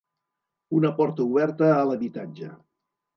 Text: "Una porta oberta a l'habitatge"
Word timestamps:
"Una 0.77 0.89
porta 1.01 1.25
oberta 1.31 1.69
a 1.75 1.83
l'habitatge" 1.91 2.49